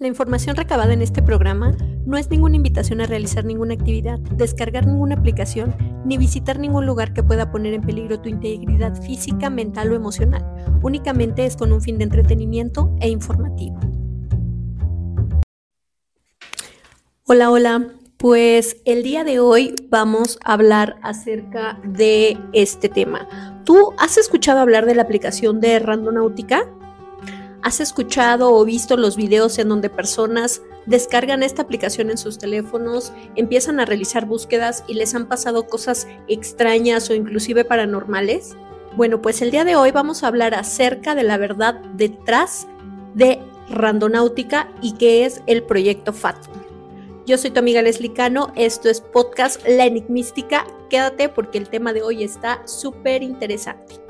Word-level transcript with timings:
La 0.00 0.06
información 0.06 0.56
recabada 0.56 0.94
en 0.94 1.02
este 1.02 1.20
programa 1.20 1.76
no 2.06 2.16
es 2.16 2.30
ninguna 2.30 2.56
invitación 2.56 3.02
a 3.02 3.06
realizar 3.06 3.44
ninguna 3.44 3.74
actividad, 3.74 4.18
descargar 4.18 4.86
ninguna 4.86 5.16
aplicación, 5.16 5.76
ni 6.06 6.16
visitar 6.16 6.58
ningún 6.58 6.86
lugar 6.86 7.12
que 7.12 7.22
pueda 7.22 7.52
poner 7.52 7.74
en 7.74 7.82
peligro 7.82 8.18
tu 8.18 8.30
integridad 8.30 8.98
física, 9.02 9.50
mental 9.50 9.92
o 9.92 9.94
emocional. 9.94 10.42
Únicamente 10.82 11.44
es 11.44 11.54
con 11.54 11.70
un 11.70 11.82
fin 11.82 11.98
de 11.98 12.04
entretenimiento 12.04 12.96
e 13.02 13.10
informativo. 13.10 13.78
Hola, 17.26 17.50
hola. 17.50 17.88
Pues 18.16 18.78
el 18.86 19.02
día 19.02 19.22
de 19.22 19.38
hoy 19.38 19.74
vamos 19.90 20.38
a 20.42 20.54
hablar 20.54 20.96
acerca 21.02 21.78
de 21.84 22.38
este 22.54 22.88
tema. 22.88 23.62
¿Tú 23.66 23.92
has 23.98 24.16
escuchado 24.16 24.60
hablar 24.60 24.86
de 24.86 24.94
la 24.94 25.02
aplicación 25.02 25.60
de 25.60 25.78
Randonáutica? 25.78 26.66
¿Has 27.62 27.80
escuchado 27.80 28.54
o 28.54 28.64
visto 28.64 28.96
los 28.96 29.16
videos 29.16 29.58
en 29.58 29.68
donde 29.68 29.90
personas 29.90 30.62
descargan 30.86 31.42
esta 31.42 31.62
aplicación 31.62 32.10
en 32.10 32.16
sus 32.16 32.38
teléfonos, 32.38 33.12
empiezan 33.36 33.80
a 33.80 33.84
realizar 33.84 34.24
búsquedas 34.24 34.82
y 34.88 34.94
les 34.94 35.14
han 35.14 35.26
pasado 35.26 35.66
cosas 35.66 36.08
extrañas 36.26 37.10
o 37.10 37.14
inclusive 37.14 37.64
paranormales? 37.64 38.56
Bueno, 38.96 39.20
pues 39.20 39.42
el 39.42 39.50
día 39.50 39.64
de 39.64 39.76
hoy 39.76 39.90
vamos 39.90 40.22
a 40.22 40.28
hablar 40.28 40.54
acerca 40.54 41.14
de 41.14 41.22
la 41.22 41.36
verdad 41.36 41.74
detrás 41.94 42.66
de 43.14 43.38
Randonáutica 43.68 44.72
y 44.80 44.94
qué 44.94 45.26
es 45.26 45.42
el 45.46 45.62
proyecto 45.62 46.14
Fatum. 46.14 46.54
Yo 47.26 47.36
soy 47.36 47.50
tu 47.50 47.60
amiga 47.60 47.82
esto 47.82 48.88
es 48.88 49.00
podcast 49.02 49.60
La 49.68 49.84
Enigmística. 49.84 50.66
Quédate 50.88 51.28
porque 51.28 51.58
el 51.58 51.68
tema 51.68 51.92
de 51.92 52.02
hoy 52.02 52.24
está 52.24 52.66
súper 52.66 53.22
interesante. 53.22 54.09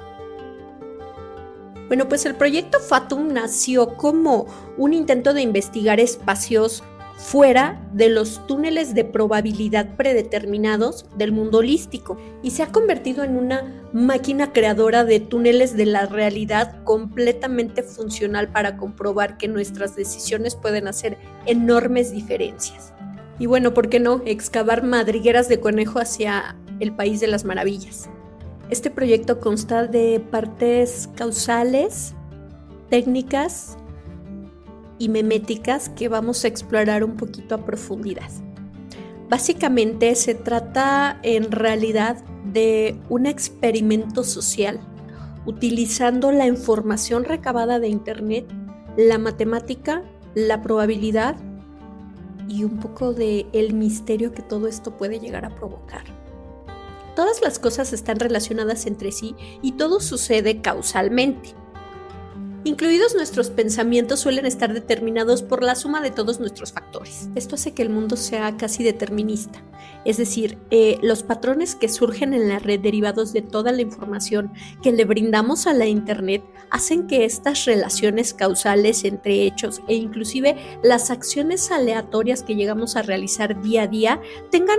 Bueno, 1.90 2.08
pues 2.08 2.24
el 2.24 2.36
proyecto 2.36 2.78
Fatum 2.78 3.32
nació 3.32 3.96
como 3.96 4.46
un 4.78 4.94
intento 4.94 5.34
de 5.34 5.42
investigar 5.42 5.98
espacios 5.98 6.84
fuera 7.16 7.84
de 7.92 8.08
los 8.08 8.46
túneles 8.46 8.94
de 8.94 9.04
probabilidad 9.04 9.96
predeterminados 9.96 11.06
del 11.16 11.32
mundo 11.32 11.58
holístico 11.58 12.16
y 12.44 12.52
se 12.52 12.62
ha 12.62 12.70
convertido 12.70 13.24
en 13.24 13.36
una 13.36 13.88
máquina 13.92 14.52
creadora 14.52 15.02
de 15.02 15.18
túneles 15.18 15.76
de 15.76 15.86
la 15.86 16.06
realidad 16.06 16.84
completamente 16.84 17.82
funcional 17.82 18.52
para 18.52 18.76
comprobar 18.76 19.36
que 19.36 19.48
nuestras 19.48 19.96
decisiones 19.96 20.54
pueden 20.54 20.86
hacer 20.86 21.18
enormes 21.44 22.12
diferencias. 22.12 22.92
Y 23.40 23.46
bueno, 23.46 23.74
¿por 23.74 23.88
qué 23.88 23.98
no 23.98 24.22
excavar 24.26 24.84
madrigueras 24.84 25.48
de 25.48 25.58
conejo 25.58 25.98
hacia 25.98 26.56
el 26.78 26.94
país 26.94 27.18
de 27.18 27.26
las 27.26 27.44
maravillas? 27.44 28.08
Este 28.70 28.88
proyecto 28.88 29.40
consta 29.40 29.88
de 29.88 30.20
partes 30.20 31.08
causales, 31.16 32.14
técnicas 32.88 33.76
y 34.96 35.08
meméticas 35.08 35.88
que 35.88 36.08
vamos 36.08 36.44
a 36.44 36.48
explorar 36.48 37.02
un 37.02 37.16
poquito 37.16 37.56
a 37.56 37.64
profundidad. 37.64 38.30
Básicamente 39.28 40.14
se 40.14 40.36
trata 40.36 41.18
en 41.24 41.50
realidad 41.50 42.22
de 42.44 42.96
un 43.08 43.26
experimento 43.26 44.22
social 44.22 44.78
utilizando 45.46 46.30
la 46.30 46.46
información 46.46 47.24
recabada 47.24 47.80
de 47.80 47.88
Internet, 47.88 48.46
la 48.96 49.18
matemática, 49.18 50.04
la 50.36 50.62
probabilidad 50.62 51.34
y 52.46 52.62
un 52.62 52.78
poco 52.78 53.14
de 53.14 53.46
el 53.52 53.74
misterio 53.74 54.30
que 54.30 54.42
todo 54.42 54.68
esto 54.68 54.96
puede 54.96 55.18
llegar 55.18 55.44
a 55.44 55.56
provocar. 55.56 56.04
Todas 57.20 57.42
las 57.42 57.58
cosas 57.58 57.92
están 57.92 58.18
relacionadas 58.18 58.86
entre 58.86 59.12
sí 59.12 59.36
y 59.60 59.72
todo 59.72 60.00
sucede 60.00 60.62
causalmente. 60.62 61.54
Incluidos 62.64 63.14
nuestros 63.14 63.50
pensamientos 63.50 64.20
suelen 64.20 64.46
estar 64.46 64.72
determinados 64.72 65.42
por 65.42 65.62
la 65.62 65.74
suma 65.74 66.00
de 66.00 66.10
todos 66.10 66.40
nuestros 66.40 66.72
factores. 66.72 67.28
Esto 67.34 67.56
hace 67.56 67.74
que 67.74 67.82
el 67.82 67.90
mundo 67.90 68.16
sea 68.16 68.56
casi 68.56 68.82
determinista. 68.82 69.62
Es 70.06 70.16
decir, 70.16 70.56
eh, 70.70 70.98
los 71.02 71.22
patrones 71.22 71.74
que 71.74 71.90
surgen 71.90 72.32
en 72.32 72.48
la 72.48 72.58
red 72.58 72.80
derivados 72.80 73.34
de 73.34 73.42
toda 73.42 73.70
la 73.70 73.82
información 73.82 74.54
que 74.82 74.90
le 74.90 75.04
brindamos 75.04 75.66
a 75.66 75.74
la 75.74 75.84
Internet 75.84 76.42
hacen 76.70 77.06
que 77.06 77.26
estas 77.26 77.66
relaciones 77.66 78.32
causales 78.32 79.04
entre 79.04 79.44
hechos 79.44 79.82
e 79.88 79.94
inclusive 79.94 80.56
las 80.82 81.10
acciones 81.10 81.70
aleatorias 81.70 82.42
que 82.42 82.54
llegamos 82.54 82.96
a 82.96 83.02
realizar 83.02 83.60
día 83.60 83.82
a 83.82 83.88
día 83.88 84.22
tengan 84.50 84.78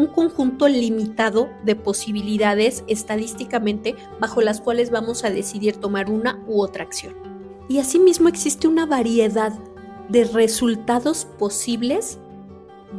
un 0.00 0.06
conjunto 0.06 0.66
limitado 0.66 1.50
de 1.64 1.76
posibilidades 1.76 2.84
estadísticamente 2.88 3.96
bajo 4.18 4.40
las 4.40 4.62
cuales 4.62 4.90
vamos 4.90 5.24
a 5.24 5.30
decidir 5.30 5.76
tomar 5.76 6.10
una 6.10 6.42
u 6.46 6.62
otra 6.62 6.84
acción. 6.84 7.14
Y 7.68 7.78
asimismo 7.78 8.28
existe 8.28 8.66
una 8.66 8.86
variedad 8.86 9.52
de 10.08 10.24
resultados 10.24 11.26
posibles 11.38 12.18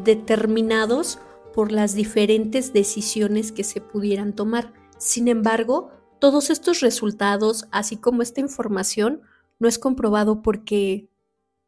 determinados 0.03 1.19
por 1.53 1.71
las 1.71 1.95
diferentes 1.95 2.71
decisiones 2.71 3.51
que 3.51 3.63
se 3.63 3.81
pudieran 3.81 4.33
tomar. 4.33 4.71
Sin 4.97 5.27
embargo, 5.27 5.89
todos 6.19 6.51
estos 6.51 6.81
resultados, 6.81 7.65
así 7.71 7.97
como 7.97 8.21
esta 8.21 8.39
información, 8.41 9.21
no 9.59 9.67
es 9.67 9.79
comprobado 9.79 10.43
porque 10.43 11.09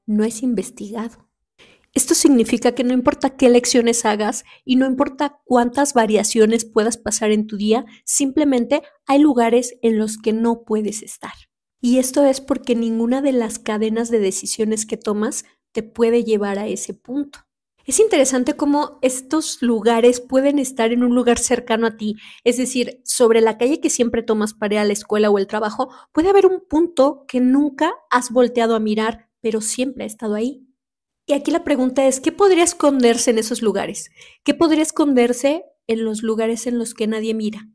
no 0.05 0.23
es 0.23 0.43
investigado. 0.43 1.22
Esto 1.93 2.15
significa 2.15 2.73
que 2.73 2.83
no 2.83 2.93
importa 2.93 3.37
qué 3.37 3.49
lecciones 3.49 4.03
hagas 4.03 4.45
y 4.65 4.77
no 4.77 4.87
importa 4.87 5.39
cuántas 5.45 5.93
variaciones 5.93 6.65
puedas 6.65 6.97
pasar 6.97 7.31
en 7.31 7.45
tu 7.45 7.55
día, 7.55 7.85
simplemente 8.03 8.81
hay 9.05 9.19
lugares 9.19 9.75
en 9.83 9.99
los 9.99 10.17
que 10.17 10.33
no 10.33 10.63
puedes 10.63 11.03
estar. 11.03 11.33
Y 11.79 11.99
esto 11.99 12.25
es 12.25 12.41
porque 12.41 12.75
ninguna 12.75 13.21
de 13.21 13.31
las 13.31 13.59
cadenas 13.59 14.09
de 14.09 14.19
decisiones 14.19 14.87
que 14.87 14.97
tomas 14.97 15.45
te 15.71 15.83
puede 15.83 16.23
llevar 16.23 16.57
a 16.57 16.67
ese 16.67 16.95
punto. 16.95 17.39
Es 17.85 17.99
interesante 17.99 18.55
cómo 18.55 18.97
estos 19.01 19.61
lugares 19.61 20.19
pueden 20.21 20.57
estar 20.57 20.93
en 20.93 21.03
un 21.03 21.13
lugar 21.13 21.37
cercano 21.37 21.85
a 21.85 21.97
ti, 21.97 22.15
es 22.43 22.57
decir, 22.57 23.01
sobre 23.03 23.41
la 23.41 23.57
calle 23.57 23.81
que 23.81 23.89
siempre 23.89 24.23
tomas 24.23 24.53
para 24.53 24.75
ir 24.75 24.79
a 24.79 24.85
la 24.85 24.93
escuela 24.93 25.29
o 25.29 25.37
el 25.37 25.47
trabajo, 25.47 25.89
puede 26.13 26.29
haber 26.29 26.45
un 26.45 26.61
punto 26.67 27.25
que 27.27 27.41
nunca 27.41 27.93
has 28.09 28.31
volteado 28.31 28.75
a 28.75 28.79
mirar, 28.79 29.29
pero 29.41 29.59
siempre 29.59 30.05
ha 30.05 30.07
estado 30.07 30.35
ahí. 30.35 30.65
Y 31.25 31.33
aquí 31.33 31.51
la 31.51 31.63
pregunta 31.63 32.05
es, 32.05 32.19
¿qué 32.19 32.31
podría 32.31 32.63
esconderse 32.63 33.31
en 33.31 33.37
esos 33.37 33.61
lugares? 33.61 34.11
¿Qué 34.43 34.53
podría 34.53 34.83
esconderse 34.83 35.63
en 35.87 36.03
los 36.03 36.21
lugares 36.21 36.67
en 36.67 36.77
los 36.77 36.93
que 36.93 37.07
nadie 37.07 37.33
mira? 37.33 37.69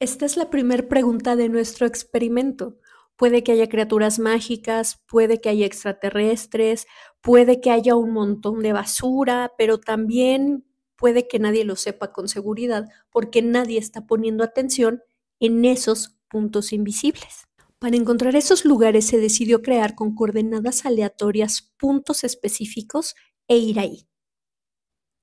Esta 0.00 0.26
es 0.26 0.36
la 0.36 0.50
primera 0.50 0.86
pregunta 0.88 1.34
de 1.36 1.48
nuestro 1.48 1.86
experimento. 1.86 2.78
Puede 3.16 3.42
que 3.42 3.52
haya 3.52 3.68
criaturas 3.68 4.18
mágicas, 4.18 5.02
puede 5.06 5.40
que 5.40 5.48
haya 5.48 5.66
extraterrestres, 5.66 6.86
puede 7.22 7.60
que 7.60 7.70
haya 7.70 7.96
un 7.96 8.12
montón 8.12 8.62
de 8.62 8.72
basura, 8.72 9.52
pero 9.56 9.78
también 9.78 10.64
puede 10.96 11.26
que 11.28 11.38
nadie 11.38 11.64
lo 11.64 11.76
sepa 11.76 12.12
con 12.12 12.28
seguridad 12.28 12.86
porque 13.10 13.42
nadie 13.42 13.78
está 13.78 14.06
poniendo 14.06 14.44
atención 14.44 15.02
en 15.38 15.64
esos 15.64 16.18
puntos 16.28 16.72
invisibles. 16.72 17.49
Para 17.80 17.96
encontrar 17.96 18.36
esos 18.36 18.66
lugares 18.66 19.06
se 19.06 19.16
decidió 19.16 19.62
crear 19.62 19.94
con 19.94 20.14
coordenadas 20.14 20.84
aleatorias 20.84 21.72
puntos 21.78 22.24
específicos 22.24 23.14
e 23.48 23.56
ir 23.56 23.80
ahí. 23.80 24.06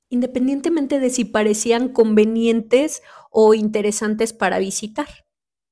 Independientemente 0.10 1.00
de 1.00 1.12
si 1.12 1.24
parecían 1.24 1.90
convenientes 1.90 3.04
o 3.30 3.54
interesantes 3.54 4.34
para 4.34 4.58
visitar. 4.58 5.08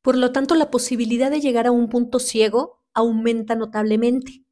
Por 0.04 0.16
lo 0.16 0.32
tanto, 0.32 0.54
la 0.54 0.70
posibilidad 0.70 1.32
de 1.32 1.42
llegar 1.42 1.66
a 1.66 1.72
un 1.72 1.90
punto 1.90 2.20
ciego 2.20 2.84
aumenta 2.94 3.56
notablemente. 3.56 4.46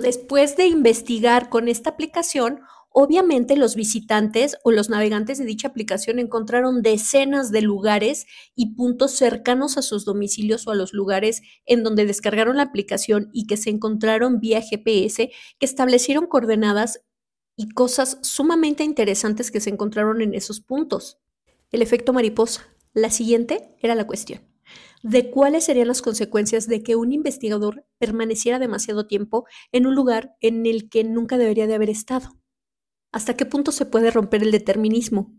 Después 0.00 0.56
de 0.56 0.68
investigar 0.68 1.48
con 1.48 1.66
esta 1.66 1.90
aplicación, 1.90 2.60
Obviamente 2.94 3.56
los 3.56 3.74
visitantes 3.74 4.56
o 4.64 4.70
los 4.70 4.90
navegantes 4.90 5.38
de 5.38 5.44
dicha 5.44 5.68
aplicación 5.68 6.18
encontraron 6.18 6.82
decenas 6.82 7.50
de 7.50 7.62
lugares 7.62 8.26
y 8.54 8.74
puntos 8.74 9.12
cercanos 9.12 9.78
a 9.78 9.82
sus 9.82 10.04
domicilios 10.04 10.66
o 10.66 10.72
a 10.72 10.74
los 10.74 10.92
lugares 10.92 11.42
en 11.64 11.82
donde 11.84 12.04
descargaron 12.04 12.58
la 12.58 12.64
aplicación 12.64 13.30
y 13.32 13.46
que 13.46 13.56
se 13.56 13.70
encontraron 13.70 14.40
vía 14.40 14.60
GPS 14.60 15.30
que 15.58 15.66
establecieron 15.66 16.26
coordenadas 16.26 17.02
y 17.56 17.70
cosas 17.70 18.18
sumamente 18.22 18.84
interesantes 18.84 19.50
que 19.50 19.60
se 19.60 19.70
encontraron 19.70 20.20
en 20.20 20.34
esos 20.34 20.60
puntos. 20.60 21.18
El 21.70 21.80
efecto 21.80 22.12
mariposa. 22.12 22.68
La 22.92 23.08
siguiente 23.08 23.74
era 23.80 23.94
la 23.94 24.06
cuestión 24.06 24.42
de 25.02 25.30
cuáles 25.30 25.64
serían 25.64 25.88
las 25.88 26.02
consecuencias 26.02 26.68
de 26.68 26.82
que 26.82 26.96
un 26.96 27.12
investigador 27.12 27.84
permaneciera 27.98 28.58
demasiado 28.58 29.06
tiempo 29.06 29.46
en 29.72 29.86
un 29.86 29.94
lugar 29.94 30.36
en 30.40 30.64
el 30.66 30.88
que 30.88 31.04
nunca 31.04 31.38
debería 31.38 31.66
de 31.66 31.74
haber 31.74 31.90
estado. 31.90 32.41
¿Hasta 33.12 33.34
qué 33.34 33.44
punto 33.44 33.72
se 33.72 33.84
puede 33.84 34.10
romper 34.10 34.42
el 34.42 34.50
determinismo? 34.50 35.38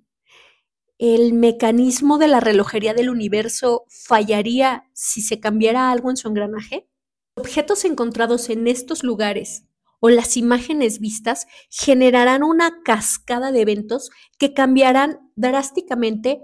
¿El 1.00 1.34
mecanismo 1.34 2.20
de 2.20 2.28
la 2.28 2.40
relojería 2.40 2.94
del 2.94 3.10
universo 3.10 3.86
fallaría 3.90 4.90
si 4.94 5.22
se 5.22 5.40
cambiara 5.40 5.92
algo 5.92 6.12
en 6.12 6.18
su 6.18 6.28
engranaje? 6.28 6.88
Objetos 7.36 7.84
encontrados 7.84 8.52
en 8.52 8.68
estos 8.68 9.04
lugares 9.04 9.66
o 10.00 10.10
las 10.10 10.38
imágenes 10.38 11.00
vistas 11.00 11.48
generarán 11.70 12.44
una 12.44 12.84
cascada 12.84 13.52
de 13.52 13.62
eventos 13.62 14.12
que 14.38 14.54
cambiarán 14.54 15.32
drásticamente 15.36 16.44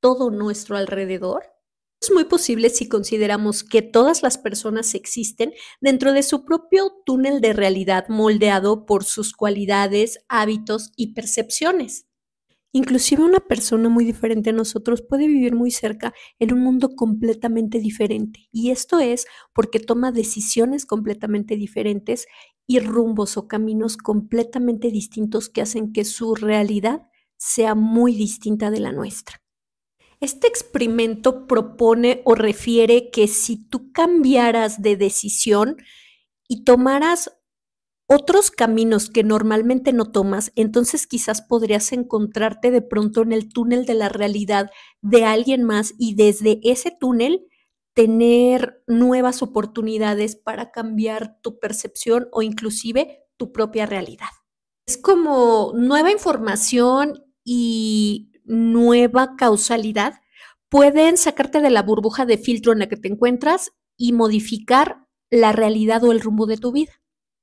todo 0.00 0.32
nuestro 0.32 0.76
alrededor. 0.76 1.53
Es 2.04 2.12
muy 2.12 2.24
posible 2.24 2.68
si 2.68 2.86
consideramos 2.86 3.64
que 3.64 3.80
todas 3.80 4.22
las 4.22 4.36
personas 4.36 4.94
existen 4.94 5.54
dentro 5.80 6.12
de 6.12 6.22
su 6.22 6.44
propio 6.44 6.92
túnel 7.06 7.40
de 7.40 7.54
realidad 7.54 8.08
moldeado 8.10 8.84
por 8.84 9.04
sus 9.04 9.32
cualidades, 9.32 10.18
hábitos 10.28 10.92
y 10.96 11.14
percepciones. 11.14 12.06
Inclusive 12.72 13.24
una 13.24 13.40
persona 13.40 13.88
muy 13.88 14.04
diferente 14.04 14.50
a 14.50 14.52
nosotros 14.52 15.00
puede 15.00 15.28
vivir 15.28 15.54
muy 15.54 15.70
cerca 15.70 16.12
en 16.38 16.52
un 16.52 16.60
mundo 16.60 16.94
completamente 16.94 17.78
diferente. 17.78 18.50
Y 18.52 18.70
esto 18.70 18.98
es 18.98 19.24
porque 19.54 19.80
toma 19.80 20.12
decisiones 20.12 20.84
completamente 20.84 21.56
diferentes 21.56 22.26
y 22.66 22.80
rumbos 22.80 23.38
o 23.38 23.48
caminos 23.48 23.96
completamente 23.96 24.90
distintos 24.90 25.48
que 25.48 25.62
hacen 25.62 25.94
que 25.94 26.04
su 26.04 26.34
realidad 26.34 27.08
sea 27.38 27.74
muy 27.74 28.14
distinta 28.14 28.70
de 28.70 28.80
la 28.80 28.92
nuestra. 28.92 29.43
Este 30.24 30.46
experimento 30.46 31.46
propone 31.46 32.22
o 32.24 32.34
refiere 32.34 33.10
que 33.10 33.28
si 33.28 33.58
tú 33.68 33.92
cambiaras 33.92 34.80
de 34.80 34.96
decisión 34.96 35.76
y 36.48 36.64
tomaras 36.64 37.30
otros 38.08 38.50
caminos 38.50 39.10
que 39.10 39.22
normalmente 39.22 39.92
no 39.92 40.10
tomas, 40.12 40.50
entonces 40.56 41.06
quizás 41.06 41.42
podrías 41.42 41.92
encontrarte 41.92 42.70
de 42.70 42.80
pronto 42.80 43.20
en 43.20 43.32
el 43.32 43.52
túnel 43.52 43.84
de 43.84 43.92
la 43.92 44.08
realidad 44.08 44.70
de 45.02 45.26
alguien 45.26 45.62
más 45.62 45.92
y 45.98 46.14
desde 46.14 46.58
ese 46.62 46.90
túnel 46.98 47.46
tener 47.92 48.82
nuevas 48.86 49.42
oportunidades 49.42 50.36
para 50.36 50.70
cambiar 50.70 51.38
tu 51.42 51.58
percepción 51.58 52.28
o 52.32 52.40
inclusive 52.40 53.26
tu 53.36 53.52
propia 53.52 53.84
realidad. 53.84 54.30
Es 54.86 54.96
como 54.96 55.72
nueva 55.74 56.10
información 56.10 57.22
y 57.44 58.30
nueva 58.44 59.36
causalidad 59.36 60.20
pueden 60.68 61.16
sacarte 61.16 61.60
de 61.60 61.70
la 61.70 61.82
burbuja 61.82 62.26
de 62.26 62.38
filtro 62.38 62.72
en 62.72 62.80
la 62.80 62.88
que 62.88 62.96
te 62.96 63.08
encuentras 63.08 63.72
y 63.96 64.12
modificar 64.12 65.06
la 65.30 65.52
realidad 65.52 66.04
o 66.04 66.12
el 66.12 66.20
rumbo 66.20 66.46
de 66.46 66.56
tu 66.56 66.72
vida. 66.72 66.92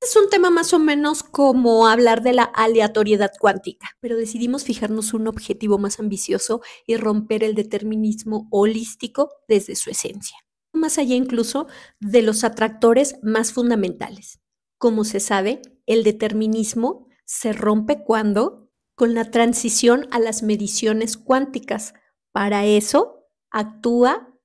Es 0.01 0.15
un 0.15 0.29
tema 0.29 0.49
más 0.49 0.73
o 0.73 0.79
menos 0.79 1.21
como 1.21 1.87
hablar 1.87 2.23
de 2.23 2.33
la 2.33 2.43
aleatoriedad 2.43 3.31
cuántica, 3.39 3.91
pero 3.99 4.17
decidimos 4.17 4.63
fijarnos 4.63 5.13
un 5.13 5.27
objetivo 5.27 5.77
más 5.77 5.99
ambicioso 5.99 6.61
y 6.87 6.97
romper 6.97 7.43
el 7.43 7.53
determinismo 7.53 8.47
holístico 8.49 9.29
desde 9.47 9.75
su 9.75 9.91
esencia, 9.91 10.37
más 10.73 10.97
allá 10.97 11.13
incluso 11.13 11.67
de 11.99 12.23
los 12.23 12.43
atractores 12.43 13.17
más 13.21 13.53
fundamentales. 13.53 14.39
Como 14.79 15.03
se 15.03 15.19
sabe, 15.19 15.61
el 15.85 16.03
determinismo 16.03 17.07
se 17.25 17.53
rompe 17.53 18.03
cuando 18.03 18.60
con 19.01 19.15
la 19.15 19.31
transición 19.31 20.07
a 20.11 20.19
las 20.19 20.43
mediciones 20.43 21.17
cuánticas. 21.17 21.95
Para 22.31 22.67
eso 22.67 23.25
actúa 23.49 24.37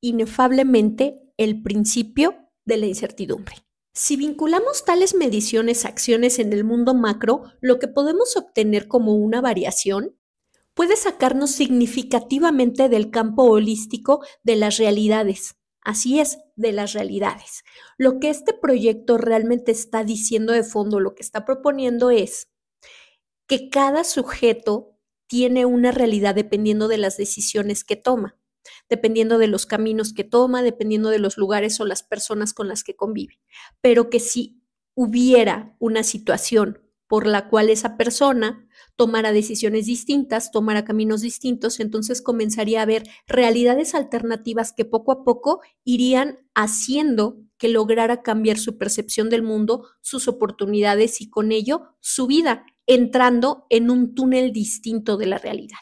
inefablemente 0.00 1.32
el 1.36 1.60
principio 1.60 2.36
de 2.64 2.76
la 2.76 2.86
incertidumbre. 2.86 3.66
Si 3.92 4.14
vinculamos 4.14 4.84
tales 4.84 5.16
mediciones 5.16 5.84
a 5.84 5.88
acciones 5.88 6.38
en 6.38 6.52
el 6.52 6.62
mundo 6.62 6.94
macro, 6.94 7.50
lo 7.60 7.80
que 7.80 7.88
podemos 7.88 8.36
obtener 8.36 8.86
como 8.86 9.16
una 9.16 9.40
variación 9.40 10.16
puede 10.74 10.94
sacarnos 10.94 11.50
significativamente 11.50 12.88
del 12.88 13.10
campo 13.10 13.42
holístico 13.42 14.24
de 14.44 14.54
las 14.54 14.76
realidades. 14.76 15.56
Así 15.80 16.20
es, 16.20 16.38
de 16.54 16.70
las 16.70 16.92
realidades. 16.92 17.64
Lo 17.98 18.20
que 18.20 18.30
este 18.30 18.52
proyecto 18.52 19.18
realmente 19.18 19.72
está 19.72 20.04
diciendo 20.04 20.52
de 20.52 20.62
fondo, 20.62 21.00
lo 21.00 21.16
que 21.16 21.24
está 21.24 21.44
proponiendo 21.44 22.10
es 22.10 22.46
que 23.46 23.68
cada 23.70 24.04
sujeto 24.04 24.98
tiene 25.26 25.66
una 25.66 25.92
realidad 25.92 26.34
dependiendo 26.34 26.88
de 26.88 26.98
las 26.98 27.16
decisiones 27.16 27.84
que 27.84 27.96
toma 27.96 28.36
dependiendo 28.88 29.38
de 29.38 29.46
los 29.46 29.66
caminos 29.66 30.12
que 30.12 30.24
toma, 30.24 30.62
dependiendo 30.62 31.10
de 31.10 31.18
los 31.18 31.36
lugares 31.36 31.80
o 31.80 31.84
las 31.84 32.02
personas 32.02 32.52
con 32.52 32.68
las 32.68 32.84
que 32.84 32.96
convive. 32.96 33.40
Pero 33.80 34.10
que 34.10 34.20
si 34.20 34.62
hubiera 34.94 35.76
una 35.78 36.02
situación 36.02 36.80
por 37.06 37.26
la 37.26 37.48
cual 37.48 37.70
esa 37.70 37.96
persona 37.96 38.68
tomara 38.96 39.30
decisiones 39.30 39.86
distintas, 39.86 40.50
tomara 40.50 40.84
caminos 40.84 41.20
distintos, 41.20 41.78
entonces 41.78 42.20
comenzaría 42.20 42.80
a 42.80 42.82
haber 42.82 43.08
realidades 43.28 43.94
alternativas 43.94 44.72
que 44.72 44.84
poco 44.84 45.12
a 45.12 45.22
poco 45.22 45.60
irían 45.84 46.38
haciendo 46.54 47.38
que 47.58 47.68
lograra 47.68 48.22
cambiar 48.22 48.58
su 48.58 48.76
percepción 48.76 49.30
del 49.30 49.42
mundo, 49.42 49.86
sus 50.00 50.26
oportunidades 50.28 51.20
y 51.20 51.30
con 51.30 51.52
ello 51.52 51.94
su 52.00 52.26
vida, 52.26 52.66
entrando 52.86 53.66
en 53.70 53.90
un 53.90 54.14
túnel 54.14 54.52
distinto 54.52 55.16
de 55.16 55.26
la 55.26 55.38
realidad. 55.38 55.78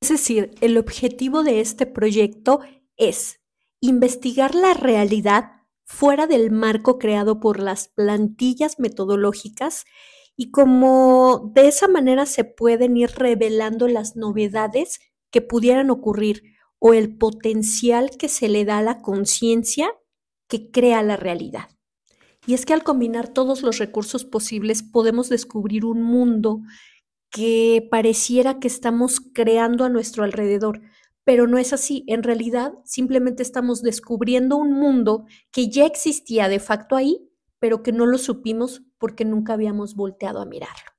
Es 0.00 0.10
decir, 0.10 0.52
el 0.60 0.76
objetivo 0.78 1.42
de 1.42 1.60
este 1.60 1.86
proyecto 1.86 2.60
es 2.96 3.40
investigar 3.80 4.54
la 4.54 4.74
realidad 4.74 5.52
fuera 5.84 6.26
del 6.26 6.50
marco 6.50 6.98
creado 6.98 7.40
por 7.40 7.60
las 7.60 7.88
plantillas 7.88 8.78
metodológicas 8.78 9.84
y 10.36 10.50
como 10.50 11.50
de 11.54 11.68
esa 11.68 11.88
manera 11.88 12.26
se 12.26 12.44
pueden 12.44 12.96
ir 12.96 13.10
revelando 13.10 13.88
las 13.88 14.14
novedades 14.14 15.00
que 15.30 15.40
pudieran 15.40 15.90
ocurrir 15.90 16.42
o 16.78 16.94
el 16.94 17.16
potencial 17.16 18.10
que 18.16 18.28
se 18.28 18.48
le 18.48 18.64
da 18.64 18.78
a 18.78 18.82
la 18.82 19.00
conciencia 19.00 19.90
que 20.46 20.70
crea 20.70 21.02
la 21.02 21.16
realidad. 21.16 21.68
Y 22.48 22.54
es 22.54 22.64
que 22.64 22.72
al 22.72 22.82
combinar 22.82 23.28
todos 23.28 23.60
los 23.60 23.76
recursos 23.76 24.24
posibles 24.24 24.82
podemos 24.82 25.28
descubrir 25.28 25.84
un 25.84 26.02
mundo 26.02 26.62
que 27.30 27.86
pareciera 27.90 28.58
que 28.58 28.68
estamos 28.68 29.20
creando 29.20 29.84
a 29.84 29.90
nuestro 29.90 30.24
alrededor, 30.24 30.80
pero 31.24 31.46
no 31.46 31.58
es 31.58 31.74
así. 31.74 32.04
En 32.06 32.22
realidad, 32.22 32.72
simplemente 32.86 33.42
estamos 33.42 33.82
descubriendo 33.82 34.56
un 34.56 34.72
mundo 34.72 35.26
que 35.52 35.68
ya 35.68 35.84
existía 35.84 36.48
de 36.48 36.58
facto 36.58 36.96
ahí, 36.96 37.28
pero 37.58 37.82
que 37.82 37.92
no 37.92 38.06
lo 38.06 38.16
supimos 38.16 38.80
porque 38.96 39.26
nunca 39.26 39.52
habíamos 39.52 39.94
volteado 39.94 40.40
a 40.40 40.46
mirarlo. 40.46 40.90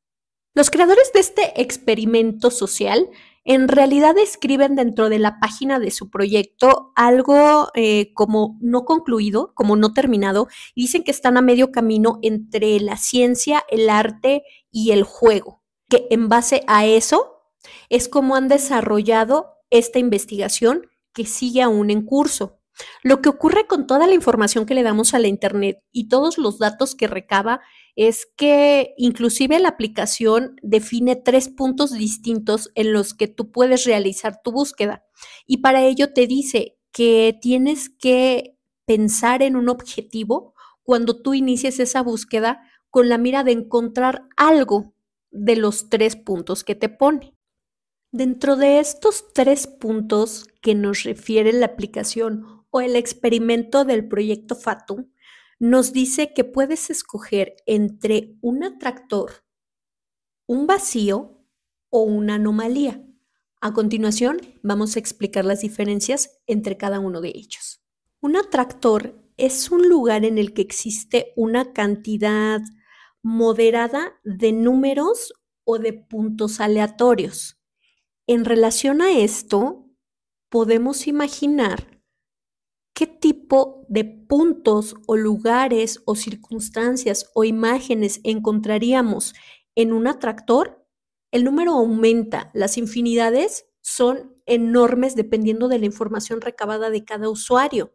Los 0.54 0.70
creadores 0.70 1.12
de 1.16 1.20
este 1.20 1.60
experimento 1.60 2.52
social 2.52 3.10
en 3.46 3.68
realidad 3.68 4.18
escriben 4.18 4.76
dentro 4.76 5.10
de 5.10 5.20
la 5.20 5.40
página 5.40 5.80
de 5.80 5.92
su 5.92 6.10
proyecto 6.10 6.92
algo 6.96 7.70
eh, 7.76 8.14
como 8.14 8.58
no 8.62 8.86
concluido, 8.86 9.54
como 9.56 9.76
no 9.76 9.94
terminado, 9.94 10.48
y 10.76 10.84
dicen 10.84 11.04
que 11.04 11.12
están 11.12 11.38
a 11.38 11.42
medio 11.42 11.72
camino 11.72 12.20
entre 12.22 12.80
la 12.80 12.98
ciencia, 12.98 13.64
el 13.70 13.90
arte 13.90 14.44
y 14.72 14.92
el 14.92 15.04
juego 15.04 15.60
que 15.90 16.08
en 16.12 16.30
base 16.30 16.64
a 16.68 16.86
eso 16.86 17.42
es 17.90 18.08
como 18.08 18.36
han 18.36 18.48
desarrollado 18.48 19.58
esta 19.70 20.00
investigación 20.00 20.88
que 21.14 21.26
sigue 21.26 21.62
aún 21.62 21.90
en 21.90 22.04
curso. 22.04 22.60
Lo 23.04 23.22
que 23.22 23.28
ocurre 23.28 23.68
con 23.68 23.88
toda 23.88 24.08
la 24.08 24.14
información 24.14 24.66
que 24.66 24.76
le 24.76 24.84
damos 24.84 25.14
a 25.14 25.20
la 25.20 25.28
Internet 25.28 25.84
y 25.92 26.08
todos 26.08 26.38
los 26.38 26.60
datos 26.60 26.96
que 26.96 27.08
recaba 27.08 27.60
es 28.00 28.26
que 28.38 28.94
inclusive 28.96 29.60
la 29.60 29.68
aplicación 29.68 30.56
define 30.64 31.18
tres 31.18 31.50
puntos 31.50 31.92
distintos 31.92 32.72
en 32.76 32.94
los 32.94 33.14
que 33.14 33.28
tú 33.28 33.52
puedes 33.52 33.84
realizar 33.84 34.42
tu 34.42 34.54
búsqueda. 34.54 35.04
Y 35.46 35.58
para 35.58 35.84
ello 35.84 36.14
te 36.14 36.26
dice 36.26 36.78
que 36.94 37.38
tienes 37.42 37.90
que 37.90 38.58
pensar 38.86 39.42
en 39.42 39.58
un 39.58 39.68
objetivo 39.68 40.54
cuando 40.82 41.22
tú 41.22 41.34
inicies 41.34 41.82
esa 41.82 42.02
búsqueda 42.02 42.62
con 42.90 43.10
la 43.10 43.18
mira 43.18 43.44
de 43.44 43.52
encontrar 43.52 44.30
algo 44.38 44.94
de 45.30 45.58
los 45.58 45.90
tres 45.90 46.16
puntos 46.16 46.64
que 46.64 46.76
te 46.76 46.88
pone. 46.88 47.36
Dentro 48.14 48.56
de 48.56 48.80
estos 48.80 49.34
tres 49.34 49.68
puntos 49.68 50.48
que 50.62 50.74
nos 50.74 51.04
refiere 51.04 51.52
la 51.52 51.66
aplicación 51.66 52.64
o 52.70 52.80
el 52.80 52.96
experimento 52.96 53.84
del 53.84 54.08
proyecto 54.08 54.56
FATU, 54.56 55.12
nos 55.60 55.92
dice 55.92 56.34
que 56.34 56.46
puedes 56.46 56.90
escoger 56.90 57.58
entre 57.66 58.38
un 58.42 58.64
atractor, 58.64 59.46
un 60.48 60.66
vacío 60.68 61.46
o 61.90 62.04
una 62.04 62.36
anomalía. 62.36 63.06
A 63.62 63.74
continuación, 63.74 64.40
vamos 64.64 64.96
a 64.96 65.00
explicar 65.00 65.44
las 65.44 65.60
diferencias 65.60 66.40
entre 66.48 66.78
cada 66.78 67.00
uno 67.00 67.20
de 67.20 67.30
ellos. 67.36 67.84
Un 68.22 68.38
atractor 68.38 69.22
es 69.36 69.70
un 69.70 69.88
lugar 69.90 70.24
en 70.24 70.38
el 70.38 70.54
que 70.54 70.62
existe 70.62 71.34
una 71.36 71.74
cantidad 71.74 72.62
moderada 73.22 74.14
de 74.24 74.54
números 74.54 75.34
o 75.66 75.78
de 75.78 75.92
puntos 75.92 76.62
aleatorios. 76.62 77.62
En 78.28 78.46
relación 78.46 79.02
a 79.02 79.12
esto, 79.12 79.90
podemos 80.50 81.08
imaginar 81.08 81.99
qué 83.00 83.08
tipo 83.08 83.86
de 83.88 84.04
puntos 84.04 84.94
o 85.08 85.16
lugares 85.16 86.02
o 86.04 86.16
circunstancias 86.16 87.32
o 87.34 87.46
imágenes 87.46 88.20
encontraríamos 88.26 89.36
en 89.74 89.94
un 89.94 90.06
atractor. 90.06 90.86
El 91.32 91.46
número 91.46 91.72
aumenta, 91.72 92.52
las 92.54 92.78
infinidades 92.78 93.68
son 93.80 94.36
enormes 94.46 95.16
dependiendo 95.16 95.70
de 95.70 95.80
la 95.80 95.86
información 95.86 96.42
recabada 96.42 96.90
de 96.90 97.06
cada 97.06 97.30
usuario. 97.30 97.94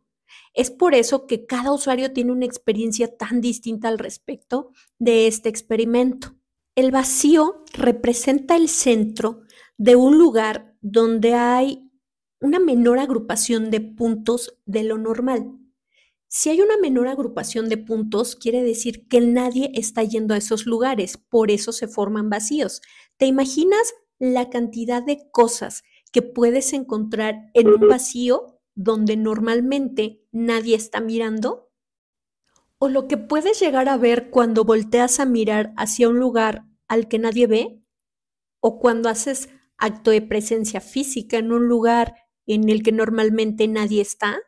Es 0.55 0.71
por 0.71 0.95
eso 0.95 1.27
que 1.27 1.45
cada 1.45 1.71
usuario 1.71 2.15
tiene 2.15 2.33
una 2.33 2.47
experiencia 2.47 3.15
tan 3.15 3.43
distinta 3.43 3.89
al 3.89 3.99
respecto 3.99 4.71
de 4.99 5.27
este 5.27 5.51
experimento. 5.51 6.35
El 6.77 6.93
vacío 6.93 7.63
representa 7.75 8.57
el 8.57 8.71
centro 8.71 9.43
de 9.77 9.97
un 9.97 10.17
lugar 10.17 10.75
donde 10.81 11.35
hay 11.35 11.84
una 12.45 12.59
menor 12.59 12.99
agrupación 12.99 13.71
de 13.71 13.81
puntos 13.81 14.59
de 14.67 14.85
lo 14.85 14.99
normal. 14.99 15.59
Si 16.29 16.51
hay 16.51 16.61
una 16.61 16.77
menor 16.77 17.09
agrupación 17.09 17.71
de 17.71 17.79
puntos, 17.79 18.37
quiere 18.37 18.63
decir 18.63 19.09
que 19.09 19.23
nadie 19.23 19.71
está 19.73 20.03
yendo 20.03 20.35
a 20.35 20.37
esos 20.37 20.67
lugares, 20.67 21.17
por 21.17 21.51
eso 21.51 21.73
se 21.73 21.89
forman 21.89 22.29
vacíos. 22.29 22.83
¿Te 23.17 23.25
imaginas 23.25 23.95
la 24.19 24.51
cantidad 24.51 25.03
de 25.03 25.31
cosas 25.31 25.85
que 26.13 26.21
puedes 26.21 26.75
encontrar 26.75 27.51
en 27.55 27.69
un 27.69 27.89
vacío 27.89 28.61
donde 28.75 29.17
normalmente 29.17 30.23
nadie 30.31 30.77
está 30.77 31.01
mirando? 31.01 31.73
¿O 32.77 32.91
lo 32.91 33.09
que 33.09 33.17
puedes 33.17 33.59
llegar 33.59 33.89
a 33.89 33.97
ver 33.97 34.29
cuando 34.29 34.67
volteas 34.67 35.19
a 35.19 35.25
mirar 35.25 35.73
hacia 35.79 36.11
un 36.11 36.19
lugar 36.19 36.67
al 36.89 37.09
que 37.09 37.19
nadie 37.19 37.47
ve? 37.47 37.83
¿O 38.61 38.81
cuando 38.81 39.09
haces 39.09 39.49
acto 39.79 40.11
de 40.11 40.21
presencia 40.21 40.83
física 40.83 41.39
en 41.39 41.51
un 41.51 41.69
lugar 41.69 42.24
en 42.47 42.69
el 42.69 42.83
que 42.83 42.93
normalmente 42.93 43.69
nadie 43.69 44.01
está? 44.03 44.39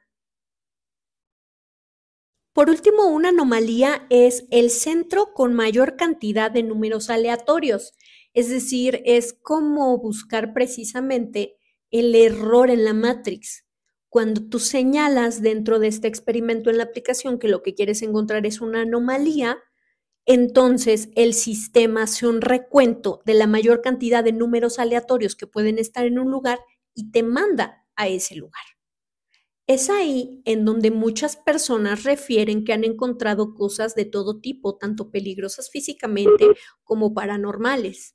Por 2.57 2.71
último, 2.71 3.09
una 3.09 3.29
anomalía 3.29 4.07
es 4.09 4.47
el 4.51 4.71
centro 4.71 5.35
con 5.35 5.53
mayor 5.53 5.97
cantidad 5.97 6.51
de 6.51 6.63
números 6.63 7.11
aleatorios, 7.11 7.93
es 8.33 8.49
decir, 8.49 9.03
es 9.05 9.35
como 9.35 9.99
buscar 9.99 10.55
precisamente 10.55 11.59
el 11.91 12.15
error 12.15 12.71
en 12.71 12.85
la 12.85 12.95
matrix. 12.95 13.67
Cuando 14.09 14.49
tú 14.49 14.59
señalas 14.59 15.43
dentro 15.43 15.79
de 15.79 15.89
este 15.89 16.09
experimento 16.09 16.71
en 16.71 16.79
la 16.79 16.85
aplicación 16.85 17.39
que 17.39 17.49
lo 17.49 17.63
que 17.63 17.75
quieres 17.75 18.01
encontrar 18.03 18.47
es 18.47 18.63
una 18.63 18.83
anomalía, 18.83 19.59
entonces 20.27 21.11
el 21.15 21.35
sistema 21.35 22.03
hace 22.05 22.27
un 22.27 22.41
recuento 22.41 23.23
de 23.27 23.35
la 23.35 23.47
mayor 23.47 23.83
cantidad 23.83 24.25
de 24.25 24.33
números 24.33 24.79
aleatorios 24.79 25.37
que 25.37 25.47
pueden 25.47 25.79
estar 25.79 26.07
en 26.07 26.19
un 26.19 26.31
lugar 26.31 26.59
y 26.95 27.11
te 27.11 27.23
manda 27.23 27.86
a 27.97 28.09
ese 28.09 28.37
lugar. 28.37 28.63
Es 29.67 29.91
ahí 29.91 30.43
en 30.45 30.65
donde 30.65 30.93
muchas 30.93 31.37
personas 31.37 32.05
refieren 32.05 32.65
que 32.65 32.73
han 32.73 32.85
encontrado 32.85 33.55
cosas 33.55 33.97
de 33.97 34.05
todo 34.05 34.41
tipo, 34.41 34.77
tanto 34.77 35.11
peligrosas 35.11 35.71
físicamente 35.71 36.47
como 36.85 37.15
paranormales. 37.15 38.15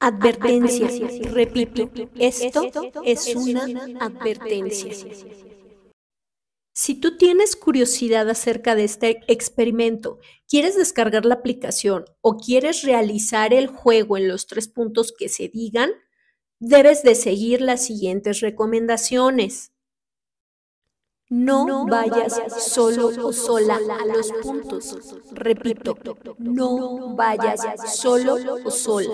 Advertencia, 0.00 0.88
repito, 1.30 1.90
esto 2.18 2.70
es 3.04 3.36
una 3.36 3.64
advertencia. 4.00 4.92
Si 6.72 6.94
tú 6.94 7.16
tienes 7.16 7.56
curiosidad 7.56 8.28
acerca 8.30 8.74
de 8.74 8.84
este 8.84 9.20
experimento, 9.28 10.18
quieres 10.48 10.76
descargar 10.76 11.26
la 11.26 11.34
aplicación 11.34 12.06
o 12.22 12.38
quieres 12.38 12.82
realizar 12.82 13.52
el 13.52 13.66
juego 13.66 14.16
en 14.16 14.26
los 14.26 14.46
tres 14.46 14.66
puntos 14.66 15.12
que 15.16 15.28
se 15.28 15.48
digan, 15.48 15.90
debes 16.60 17.02
de 17.02 17.14
seguir 17.16 17.60
las 17.60 17.84
siguientes 17.84 18.40
recomendaciones. 18.40 19.72
No, 21.30 21.86
vayas, 21.86 22.34
solo 22.58 23.06
o 23.26 23.32
sola 23.32 23.78
a 24.00 24.04
los 24.04 24.30
puntos. 24.42 24.96
Repito, 25.30 25.96
no 26.38 27.14
vayas 27.16 27.60
solo 27.96 28.36
o 28.64 28.70
sola. 28.70 29.08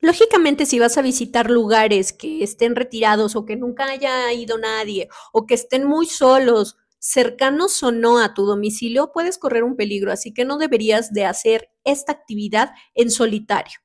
Lógicamente, 0.00 0.66
si 0.66 0.78
vas 0.78 0.96
a 0.98 1.02
visitar 1.02 1.50
lugares 1.50 2.12
que 2.12 2.42
estén 2.42 2.74
retirados 2.74 3.36
o 3.36 3.44
que 3.44 3.56
nunca 3.56 3.84
haya 3.90 4.32
ido 4.32 4.56
nadie 4.58 5.08
o 5.32 5.46
que 5.46 5.54
estén 5.54 5.84
muy 5.86 6.06
solos, 6.06 6.76
cercanos 6.98 7.82
o 7.82 7.92
no 7.92 8.18
a 8.18 8.34
tu 8.34 8.44
domicilio, 8.46 9.12
puedes 9.12 9.38
correr 9.38 9.62
un 9.62 9.76
peligro, 9.76 10.10
así 10.12 10.32
que 10.32 10.44
no 10.44 10.58
deberías 10.58 11.12
de 11.12 11.24
hacer 11.26 11.70
esta 11.84 12.12
actividad 12.12 12.70
en 12.94 13.10
solitario. 13.10 13.80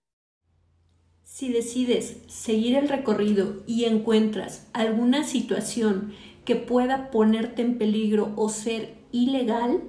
Si 1.38 1.52
decides 1.52 2.16
seguir 2.28 2.78
el 2.78 2.88
recorrido 2.88 3.58
y 3.68 3.84
encuentras 3.84 4.68
alguna 4.72 5.26
situación 5.26 6.14
que 6.46 6.56
pueda 6.56 7.12
ponerte 7.12 7.62
en 7.62 7.78
peligro 7.78 8.32
o 8.38 8.48
ser 8.48 8.96
ilegal, 9.12 9.82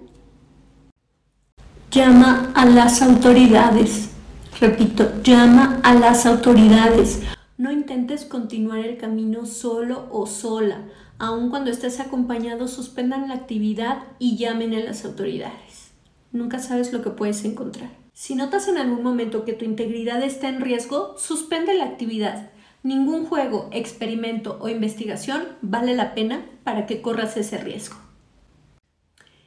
llama 1.93 2.51
a 2.57 2.67
las 2.67 3.01
autoridades. 3.01 4.11
Repito, 4.61 5.23
llama 5.23 5.79
a 5.85 5.95
las 5.95 6.27
autoridades. 6.27 7.23
No 7.59 7.71
intentes 7.71 8.25
continuar 8.25 8.81
el 8.81 8.97
camino 8.97 9.47
solo 9.47 10.09
o 10.11 10.27
sola. 10.27 10.89
Aun 11.21 11.51
cuando 11.51 11.71
estés 11.71 12.01
acompañado, 12.01 12.67
suspendan 12.67 13.29
la 13.29 13.35
actividad 13.35 13.99
y 14.19 14.37
llamen 14.37 14.75
a 14.75 14.81
las 14.81 15.05
autoridades. 15.05 15.93
Nunca 16.33 16.59
sabes 16.59 16.93
lo 16.93 17.03
que 17.03 17.11
puedes 17.11 17.45
encontrar. 17.45 18.06
Si 18.19 18.35
notas 18.35 18.67
en 18.67 18.79
algún 18.79 19.03
momento 19.03 19.45
que 19.45 19.53
tu 19.53 19.67
integridad 19.67 20.23
está 20.23 20.49
en 20.49 20.63
riesgo, 20.63 21.19
suspende 21.19 21.75
la 21.75 21.85
actividad. 21.85 22.49
Ningún 22.83 23.27
juego, 23.27 23.69
experimento 23.73 24.57
o 24.59 24.71
investigación 24.71 25.47
vale 25.61 25.95
la 25.95 26.15
pena 26.15 26.47
para 26.65 26.87
que 26.87 27.03
corras 27.03 27.37
ese 27.37 27.59
riesgo. 27.59 27.97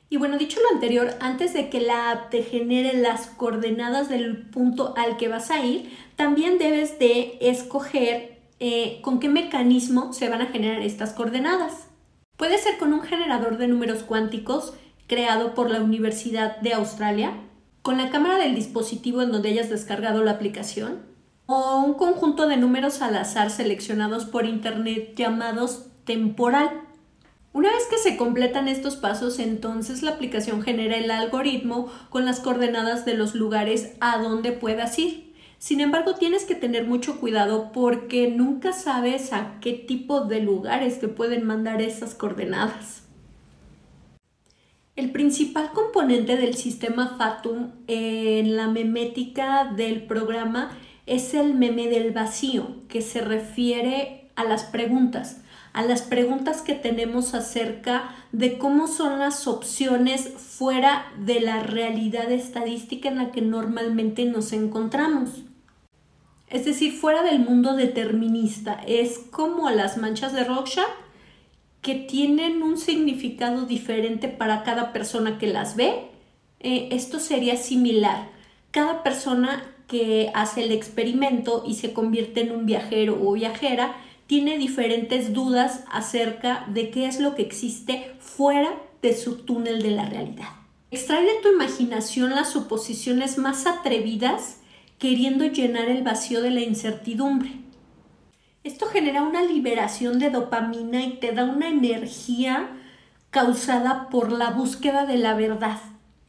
Y 0.08 0.18
bueno, 0.18 0.38
dicho 0.38 0.60
lo 0.62 0.76
anterior, 0.76 1.16
antes 1.20 1.54
de 1.54 1.72
que 1.72 1.82
la 1.82 2.12
app 2.12 2.30
te 2.30 2.44
genere 2.44 2.94
las 2.94 3.26
coordenadas 3.26 4.08
del 4.08 4.38
punto 4.52 4.94
al 4.96 5.18
que 5.18 5.30
vas 5.30 5.50
a 5.50 5.66
ir, 5.66 5.92
también 6.16 6.60
debes 6.60 7.00
de 7.00 7.40
escoger 7.42 8.40
eh, 8.60 9.00
con 9.02 9.20
qué 9.20 9.30
mecanismo 9.30 10.14
se 10.14 10.30
van 10.30 10.44
a 10.44 10.52
generar 10.52 10.84
estas 10.84 11.14
coordenadas. 11.14 11.88
Puede 12.38 12.60
ser 12.60 12.78
con 12.78 12.94
un 12.94 13.02
generador 13.02 13.58
de 13.58 13.68
números 13.68 14.04
cuánticos 14.04 14.76
creado 15.08 15.56
por 15.56 15.72
la 15.72 15.82
Universidad 15.82 16.58
de 16.58 16.74
Australia, 16.74 17.34
con 17.82 17.98
la 17.98 18.10
cámara 18.10 18.38
del 18.38 18.56
dispositivo 18.56 19.22
en 19.22 19.32
donde 19.32 19.50
hayas 19.50 19.70
descargado 19.70 20.24
la 20.24 20.32
aplicación, 20.32 21.00
o 21.46 21.80
un 21.80 21.96
conjunto 21.96 22.48
de 22.48 22.58
números 22.58 23.02
al 23.02 23.16
azar 23.16 23.50
seleccionados 23.50 24.26
por 24.26 24.46
Internet 24.46 25.14
llamados 25.16 25.88
temporal. 26.04 26.70
Una 27.54 27.72
vez 27.72 27.88
que 27.90 27.98
se 27.98 28.18
completan 28.18 28.68
estos 28.68 28.98
pasos, 28.98 29.40
entonces 29.40 30.04
la 30.04 30.12
aplicación 30.12 30.62
genera 30.62 30.96
el 30.98 31.10
algoritmo 31.10 31.92
con 32.10 32.26
las 32.26 32.40
coordenadas 32.40 33.06
de 33.06 33.16
los 33.16 33.34
lugares 33.34 33.94
a 34.00 34.20
donde 34.20 34.52
puedas 34.52 35.00
ir. 35.00 35.34
Sin 35.58 35.82
embargo, 35.82 36.14
tienes 36.14 36.46
que 36.46 36.56
tener 36.56 36.86
mucho 36.86 37.20
cuidado 37.20 37.72
porque 37.74 38.30
nunca 38.30 38.72
sabes 38.72 39.34
a 39.34 39.60
qué 39.60 39.74
tipo 39.74 40.22
de 40.22 40.42
lugares 40.42 41.00
te 41.00 41.08
pueden 41.08 41.46
mandar 41.46 41.82
esas 41.82 42.14
coordenadas. 42.14 43.09
El 45.00 45.12
principal 45.12 45.72
componente 45.72 46.36
del 46.36 46.56
sistema 46.56 47.16
Fatum 47.18 47.72
en 47.88 48.58
la 48.58 48.68
memética 48.68 49.72
del 49.74 50.04
programa 50.04 50.78
es 51.06 51.34
el 51.34 51.54
meme 51.54 51.88
del 51.88 52.12
vacío, 52.12 52.82
que 52.90 53.02
se 53.02 53.22
refiere 53.22 54.30
a 54.36 54.44
las 54.44 54.66
preguntas, 54.66 55.40
a 55.72 55.84
las 55.84 56.02
preguntas 56.02 56.62
que 56.62 56.74
tenemos 56.74 57.34
acerca 57.34 58.14
de 58.34 58.58
cómo 58.58 58.88
son 58.88 59.20
las 59.20 59.48
opciones 59.48 60.34
fuera 60.36 61.06
de 61.18 61.40
la 61.40 61.64
realidad 61.64 62.30
estadística 62.30 63.08
en 63.08 63.20
la 63.20 63.32
que 63.32 63.42
normalmente 63.42 64.26
nos 64.26 64.52
encontramos. 64.52 65.46
Es 66.50 66.66
decir, 66.66 66.92
fuera 66.92 67.24
del 67.24 67.40
mundo 67.40 67.78
determinista, 67.78 68.74
es 68.86 69.18
como 69.32 69.70
las 69.70 69.96
manchas 69.96 70.34
de 70.34 70.44
Rorschach 70.44 70.90
que 71.82 71.96
tienen 71.96 72.62
un 72.62 72.78
significado 72.78 73.66
diferente 73.66 74.28
para 74.28 74.64
cada 74.64 74.92
persona 74.92 75.38
que 75.38 75.48
las 75.48 75.76
ve. 75.76 76.10
Eh, 76.60 76.90
esto 76.92 77.20
sería 77.20 77.56
similar. 77.56 78.30
Cada 78.72 79.04
persona 79.04 79.64
que 79.88 80.32
hace 80.36 80.64
el 80.64 80.72
experimento 80.72 81.64
y 81.66 81.74
se 81.74 81.94
convierte 81.94 82.42
en 82.42 82.52
un 82.52 82.66
viajero 82.66 83.20
o 83.22 83.34
viajera, 83.34 83.96
tiene 84.28 84.60
diferentes 84.60 85.34
dudas 85.34 85.84
acerca 85.92 86.66
de 86.68 86.92
qué 86.92 87.08
es 87.08 87.20
lo 87.20 87.34
que 87.34 87.42
existe 87.42 88.12
fuera 88.20 88.72
de 89.02 89.18
su 89.18 89.38
túnel 89.38 89.82
de 89.82 89.92
la 89.92 90.06
realidad. 90.06 90.50
Extrae 90.92 91.24
de 91.24 91.42
tu 91.42 91.52
imaginación 91.52 92.32
las 92.32 92.52
suposiciones 92.52 93.40
más 93.40 93.66
atrevidas 93.66 94.58
queriendo 95.00 95.46
llenar 95.46 95.90
el 95.90 96.04
vacío 96.04 96.42
de 96.42 96.52
la 96.52 96.62
incertidumbre. 96.62 97.52
Esto 98.64 98.88
genera 98.88 99.24
una 99.24 99.42
liberación 99.44 100.20
de 100.20 100.30
dopamina 100.30 101.04
y 101.04 101.14
te 101.14 101.32
da 101.32 101.46
una 101.46 101.70
energía 101.70 102.70
causada 103.30 104.10
por 104.10 104.32
la 104.32 104.52
búsqueda 104.52 105.06
de 105.06 105.18
la 105.18 105.34
verdad. 105.34 105.80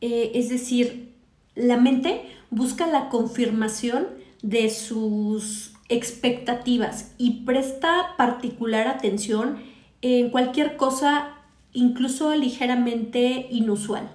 Eh, 0.00 0.32
es 0.34 0.49
decir, 0.49 1.12
la 1.54 1.76
mente 1.76 2.22
busca 2.50 2.87
la 2.87 3.08
confirmación 3.08 4.06
de 4.42 4.70
sus 4.70 5.72
expectativas 5.88 7.14
y 7.18 7.42
presta 7.44 8.14
particular 8.16 8.87
atención 8.87 9.58
en 10.00 10.30
cualquier 10.30 10.76
cosa 10.76 11.34
incluso 11.72 12.34
ligeramente 12.34 13.49
inusual. 13.50 14.10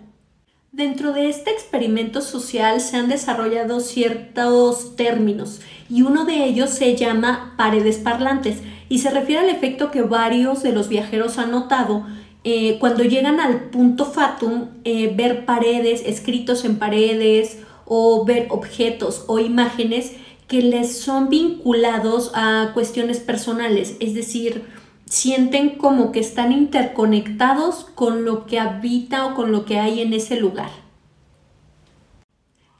Dentro 0.71 1.13
de 1.13 1.29
este 1.29 1.51
experimento 1.51 2.21
social 2.21 2.81
se 2.81 2.97
han 2.97 3.07
desarrollado 3.07 3.79
ciertos 3.79 4.95
términos 4.95 5.61
y 5.89 6.01
uno 6.01 6.25
de 6.25 6.45
ellos 6.45 6.69
se 6.69 6.95
llama 6.95 7.53
paredes 7.57 7.97
parlantes 7.97 8.61
y 8.89 8.99
se 8.99 9.11
refiere 9.11 9.41
al 9.41 9.49
efecto 9.49 9.91
que 9.91 10.01
varios 10.01 10.63
de 10.63 10.71
los 10.71 10.89
viajeros 10.89 11.37
han 11.37 11.51
notado 11.51 12.05
eh, 12.47 12.77
cuando 12.79 13.03
llegan 13.03 13.39
al 13.39 13.71
punto 13.71 14.05
fatum, 14.05 14.67
eh, 14.83 15.11
ver 15.15 15.45
paredes, 15.45 16.03
escritos 16.05 16.63
en 16.63 16.77
paredes 16.77 17.57
o 17.85 18.23
ver 18.23 18.47
objetos 18.51 19.23
o 19.27 19.39
imágenes 19.39 20.13
que 20.47 20.61
les 20.61 20.99
son 20.99 21.29
vinculados 21.29 22.31
a 22.35 22.69
cuestiones 22.75 23.19
personales, 23.19 23.97
es 23.99 24.13
decir, 24.13 24.63
sienten 25.05 25.71
como 25.71 26.11
que 26.11 26.19
están 26.19 26.51
interconectados 26.51 27.87
con 27.95 28.25
lo 28.25 28.45
que 28.45 28.59
habita 28.59 29.25
o 29.25 29.33
con 29.33 29.51
lo 29.51 29.65
que 29.65 29.79
hay 29.79 30.01
en 30.01 30.13
ese 30.13 30.39
lugar. 30.39 30.84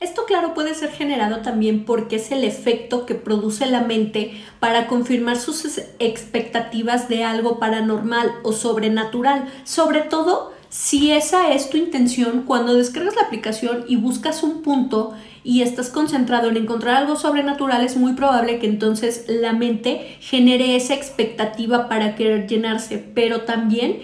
Esto 0.06 0.26
claro 0.26 0.54
puede 0.54 0.76
ser 0.76 0.92
generado 0.92 1.38
también 1.38 1.84
porque 1.84 2.18
es 2.18 2.32
el 2.32 2.44
efecto 2.44 3.08
que 3.08 3.16
produce 3.16 3.66
la 3.66 3.82
mente 3.82 4.40
para 4.60 4.86
confirmar 4.86 5.36
sus 5.36 5.80
expectativas 5.98 7.10
de 7.10 7.24
algo 7.24 7.58
paranormal 7.58 8.32
o 8.44 8.54
sobrenatural, 8.54 9.46
sobre 9.64 10.02
todo 10.02 10.54
si 10.70 11.12
esa 11.12 11.54
es 11.54 11.72
tu 11.72 11.78
intención 11.78 12.44
cuando 12.46 12.76
descargas 12.76 13.16
la 13.16 13.24
aplicación 13.24 13.84
y 13.88 13.96
buscas 13.96 14.44
un 14.44 14.62
punto 14.62 15.16
y 15.44 15.64
estás 15.64 15.90
concentrado 15.90 16.50
en 16.50 16.58
encontrar 16.58 16.98
algo 16.98 17.16
sobrenatural, 17.16 17.84
es 17.84 17.98
muy 17.98 18.14
probable 18.14 18.60
que 18.60 18.68
entonces 18.68 19.26
la 19.28 19.54
mente 19.54 20.18
genere 20.20 20.76
esa 20.76 20.94
expectativa 20.94 21.90
para 21.90 22.14
querer 22.14 22.46
llenarse, 22.46 23.04
pero 23.16 23.42
también 23.42 24.04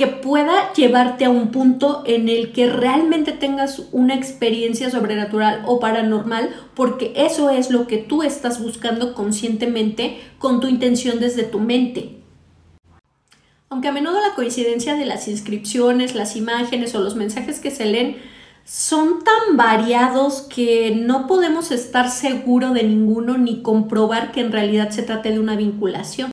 que 0.00 0.06
pueda 0.06 0.72
llevarte 0.72 1.26
a 1.26 1.28
un 1.28 1.50
punto 1.50 2.02
en 2.06 2.30
el 2.30 2.52
que 2.52 2.70
realmente 2.70 3.32
tengas 3.32 3.82
una 3.92 4.14
experiencia 4.14 4.88
sobrenatural 4.88 5.62
o 5.66 5.78
paranormal, 5.78 6.56
porque 6.74 7.12
eso 7.16 7.50
es 7.50 7.70
lo 7.70 7.86
que 7.86 7.98
tú 7.98 8.22
estás 8.22 8.62
buscando 8.62 9.12
conscientemente 9.12 10.18
con 10.38 10.60
tu 10.60 10.68
intención 10.68 11.20
desde 11.20 11.42
tu 11.42 11.60
mente. 11.60 12.16
Aunque 13.68 13.88
a 13.88 13.92
menudo 13.92 14.22
la 14.26 14.34
coincidencia 14.34 14.94
de 14.94 15.04
las 15.04 15.28
inscripciones, 15.28 16.14
las 16.14 16.34
imágenes 16.34 16.94
o 16.94 17.00
los 17.00 17.14
mensajes 17.14 17.60
que 17.60 17.70
se 17.70 17.84
leen 17.84 18.16
son 18.64 19.22
tan 19.22 19.58
variados 19.58 20.40
que 20.40 20.96
no 20.96 21.26
podemos 21.26 21.72
estar 21.72 22.08
seguros 22.08 22.72
de 22.72 22.84
ninguno 22.84 23.36
ni 23.36 23.60
comprobar 23.60 24.32
que 24.32 24.40
en 24.40 24.50
realidad 24.50 24.88
se 24.92 25.02
trate 25.02 25.30
de 25.30 25.40
una 25.40 25.56
vinculación. 25.56 26.30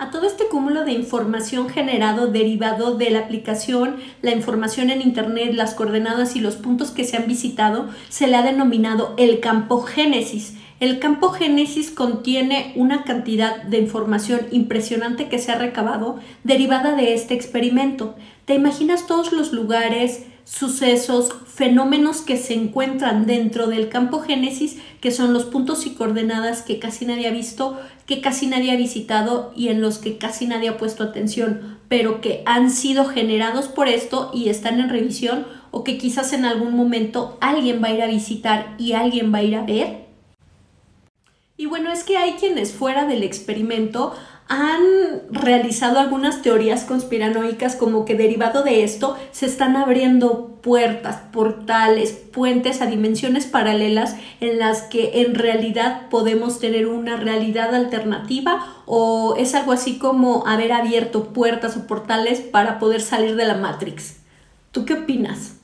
A 0.00 0.10
todo 0.10 0.26
este 0.26 0.48
cúmulo 0.48 0.86
de 0.86 0.92
información 0.92 1.68
generado 1.68 2.28
derivado 2.28 2.96
de 2.96 3.10
la 3.10 3.18
aplicación, 3.18 3.96
la 4.22 4.30
información 4.30 4.88
en 4.88 5.02
Internet, 5.02 5.52
las 5.52 5.74
coordenadas 5.74 6.36
y 6.36 6.40
los 6.40 6.56
puntos 6.56 6.90
que 6.90 7.04
se 7.04 7.18
han 7.18 7.26
visitado, 7.26 7.90
se 8.08 8.26
le 8.26 8.36
ha 8.36 8.42
denominado 8.42 9.12
el 9.18 9.40
campo 9.40 9.82
génesis. 9.82 10.54
El 10.80 11.00
campo 11.00 11.28
Génesis 11.28 11.90
contiene 11.90 12.72
una 12.76 13.04
cantidad 13.04 13.62
de 13.64 13.76
información 13.76 14.40
impresionante 14.50 15.28
que 15.28 15.38
se 15.38 15.52
ha 15.52 15.58
recabado 15.58 16.18
derivada 16.44 16.96
de 16.96 17.12
este 17.12 17.34
experimento. 17.34 18.14
¿Te 18.46 18.54
imaginas 18.54 19.06
todos 19.06 19.30
los 19.32 19.52
lugares, 19.52 20.24
sucesos, 20.50 21.32
fenómenos 21.46 22.22
que 22.22 22.36
se 22.36 22.54
encuentran 22.54 23.24
dentro 23.24 23.68
del 23.68 23.88
campo 23.88 24.18
Génesis, 24.18 24.78
que 25.00 25.12
son 25.12 25.32
los 25.32 25.44
puntos 25.44 25.86
y 25.86 25.90
coordenadas 25.90 26.62
que 26.62 26.80
casi 26.80 27.06
nadie 27.06 27.28
ha 27.28 27.30
visto, 27.30 27.78
que 28.04 28.20
casi 28.20 28.48
nadie 28.48 28.72
ha 28.72 28.76
visitado 28.76 29.52
y 29.54 29.68
en 29.68 29.80
los 29.80 29.98
que 29.98 30.18
casi 30.18 30.48
nadie 30.48 30.70
ha 30.70 30.76
puesto 30.76 31.04
atención, 31.04 31.78
pero 31.88 32.20
que 32.20 32.42
han 32.46 32.72
sido 32.72 33.04
generados 33.04 33.68
por 33.68 33.86
esto 33.86 34.32
y 34.34 34.48
están 34.48 34.80
en 34.80 34.88
revisión 34.88 35.46
o 35.70 35.84
que 35.84 35.98
quizás 35.98 36.32
en 36.32 36.44
algún 36.44 36.74
momento 36.74 37.38
alguien 37.40 37.80
va 37.80 37.88
a 37.88 37.94
ir 37.94 38.02
a 38.02 38.08
visitar 38.08 38.74
y 38.76 38.94
alguien 38.94 39.32
va 39.32 39.38
a 39.38 39.44
ir 39.44 39.54
a 39.54 39.62
ver? 39.62 40.06
Y 41.56 41.66
bueno, 41.66 41.92
es 41.92 42.02
que 42.02 42.16
hay 42.16 42.32
quienes 42.32 42.72
fuera 42.72 43.06
del 43.06 43.22
experimento 43.22 44.14
han 44.50 44.82
realizado 45.30 46.00
algunas 46.00 46.42
teorías 46.42 46.82
conspiranoicas 46.82 47.76
como 47.76 48.04
que 48.04 48.16
derivado 48.16 48.64
de 48.64 48.82
esto 48.82 49.16
se 49.30 49.46
están 49.46 49.76
abriendo 49.76 50.58
puertas, 50.60 51.18
portales, 51.32 52.10
puentes 52.10 52.82
a 52.82 52.86
dimensiones 52.86 53.46
paralelas 53.46 54.16
en 54.40 54.58
las 54.58 54.82
que 54.82 55.22
en 55.22 55.36
realidad 55.36 56.08
podemos 56.10 56.58
tener 56.58 56.88
una 56.88 57.16
realidad 57.16 57.72
alternativa 57.76 58.66
o 58.86 59.36
es 59.38 59.54
algo 59.54 59.70
así 59.70 59.98
como 59.98 60.44
haber 60.48 60.72
abierto 60.72 61.32
puertas 61.32 61.76
o 61.76 61.86
portales 61.86 62.40
para 62.40 62.80
poder 62.80 63.02
salir 63.02 63.36
de 63.36 63.46
la 63.46 63.54
Matrix. 63.54 64.16
¿Tú 64.72 64.84
qué 64.84 64.94
opinas? 64.94 65.59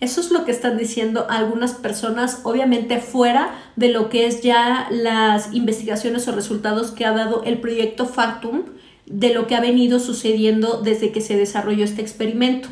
Eso 0.00 0.20
es 0.20 0.30
lo 0.30 0.44
que 0.44 0.52
están 0.52 0.78
diciendo 0.78 1.26
algunas 1.28 1.72
personas, 1.72 2.40
obviamente 2.44 3.00
fuera 3.00 3.58
de 3.74 3.88
lo 3.88 4.08
que 4.08 4.26
es 4.26 4.42
ya 4.42 4.86
las 4.90 5.52
investigaciones 5.52 6.28
o 6.28 6.32
resultados 6.32 6.92
que 6.92 7.04
ha 7.04 7.12
dado 7.12 7.42
el 7.44 7.60
proyecto 7.60 8.06
Factum, 8.06 8.62
de 9.06 9.34
lo 9.34 9.46
que 9.46 9.56
ha 9.56 9.60
venido 9.60 9.98
sucediendo 9.98 10.82
desde 10.82 11.10
que 11.10 11.20
se 11.20 11.36
desarrolló 11.36 11.84
este 11.84 12.02
experimento. 12.02 12.68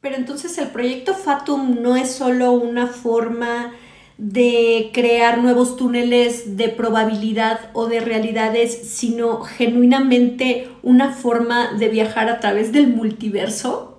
Pero 0.00 0.16
entonces 0.16 0.56
el 0.58 0.68
proyecto 0.68 1.14
Fatum 1.14 1.80
no 1.82 1.96
es 1.96 2.10
solo 2.10 2.52
una 2.52 2.86
forma 2.86 3.72
de 4.18 4.90
crear 4.92 5.38
nuevos 5.38 5.76
túneles 5.76 6.56
de 6.56 6.68
probabilidad 6.68 7.70
o 7.72 7.86
de 7.86 8.00
realidades, 8.00 8.90
sino 8.90 9.40
genuinamente 9.40 10.68
una 10.82 11.12
forma 11.12 11.72
de 11.72 11.88
viajar 11.88 12.28
a 12.28 12.38
través 12.38 12.70
del 12.70 12.88
multiverso. 12.88 13.98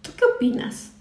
¿Tú 0.00 0.10
qué 0.16 0.24
opinas? 0.24 0.91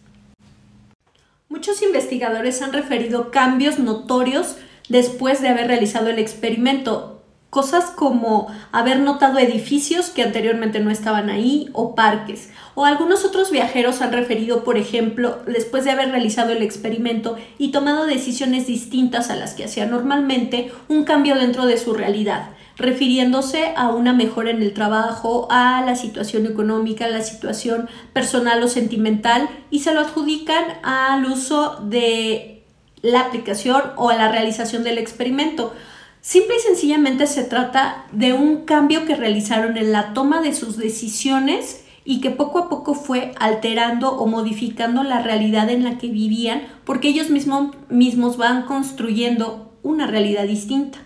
Muchos 1.61 1.83
investigadores 1.83 2.59
han 2.63 2.73
referido 2.73 3.29
cambios 3.29 3.77
notorios 3.77 4.55
después 4.89 5.43
de 5.43 5.49
haber 5.49 5.67
realizado 5.67 6.09
el 6.09 6.17
experimento, 6.17 7.21
cosas 7.51 7.91
como 7.91 8.47
haber 8.71 8.99
notado 8.99 9.37
edificios 9.37 10.09
que 10.09 10.23
anteriormente 10.23 10.79
no 10.79 10.89
estaban 10.89 11.29
ahí 11.29 11.69
o 11.73 11.93
parques. 11.93 12.49
O 12.73 12.85
algunos 12.85 13.25
otros 13.25 13.51
viajeros 13.51 14.01
han 14.01 14.11
referido, 14.11 14.63
por 14.63 14.79
ejemplo, 14.79 15.37
después 15.45 15.85
de 15.85 15.91
haber 15.91 16.09
realizado 16.09 16.51
el 16.51 16.63
experimento 16.63 17.37
y 17.59 17.69
tomado 17.69 18.07
decisiones 18.07 18.65
distintas 18.65 19.29
a 19.29 19.35
las 19.35 19.53
que 19.53 19.65
hacían 19.65 19.91
normalmente, 19.91 20.71
un 20.87 21.03
cambio 21.03 21.35
dentro 21.35 21.67
de 21.67 21.77
su 21.77 21.93
realidad 21.93 22.49
refiriéndose 22.77 23.73
a 23.75 23.89
una 23.89 24.13
mejora 24.13 24.51
en 24.51 24.61
el 24.61 24.73
trabajo, 24.73 25.47
a 25.49 25.83
la 25.85 25.95
situación 25.95 26.45
económica, 26.45 27.05
a 27.05 27.09
la 27.09 27.21
situación 27.21 27.89
personal 28.13 28.63
o 28.63 28.67
sentimental 28.67 29.49
y 29.69 29.79
se 29.79 29.93
lo 29.93 30.01
adjudican 30.01 30.63
al 30.83 31.25
uso 31.25 31.79
de 31.83 32.63
la 33.01 33.21
aplicación 33.21 33.81
o 33.97 34.09
a 34.09 34.15
la 34.15 34.31
realización 34.31 34.83
del 34.83 34.97
experimento. 34.97 35.73
Simple 36.21 36.55
y 36.57 36.59
sencillamente 36.59 37.25
se 37.25 37.43
trata 37.43 38.05
de 38.11 38.33
un 38.33 38.65
cambio 38.65 39.05
que 39.05 39.15
realizaron 39.15 39.77
en 39.77 39.91
la 39.91 40.13
toma 40.13 40.41
de 40.41 40.53
sus 40.53 40.77
decisiones 40.77 41.83
y 42.03 42.21
que 42.21 42.31
poco 42.31 42.59
a 42.59 42.69
poco 42.69 42.93
fue 42.93 43.33
alterando 43.39 44.11
o 44.11 44.27
modificando 44.27 45.03
la 45.03 45.21
realidad 45.21 45.69
en 45.69 45.83
la 45.83 45.97
que 45.97 46.07
vivían 46.07 46.63
porque 46.83 47.09
ellos 47.09 47.29
mismos, 47.29 47.75
mismos 47.89 48.37
van 48.37 48.63
construyendo 48.63 49.71
una 49.83 50.07
realidad 50.07 50.45
distinta. 50.45 50.99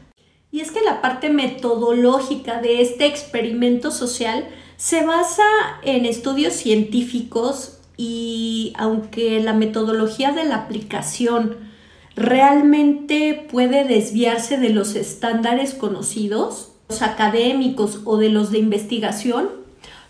Y 0.56 0.62
es 0.62 0.72
que 0.72 0.80
la 0.80 1.02
parte 1.02 1.30
metodológica 1.30 2.62
de 2.62 2.82
este 2.82 3.08
experimento 3.08 3.91
social 3.91 4.48
se 4.78 5.06
basa 5.06 5.44
en 5.84 6.06
estudios 6.06 6.54
científicos 6.54 7.80
y 7.98 8.72
aunque 8.78 9.41
la 9.41 9.52
metodología 9.52 10.32
de 10.32 10.46
la 10.46 10.56
aplicación 10.56 11.58
realmente 12.15 13.46
puede 13.52 13.84
desviarse 13.84 14.58
de 14.58 14.70
los 14.70 14.96
estándares 14.96 15.74
conocidos, 15.74 16.72
los 16.88 17.02
académicos 17.02 18.00
o 18.06 18.15
de 18.15 18.30
los 18.30 18.50
de 18.50 18.60
investigación, 18.60 19.50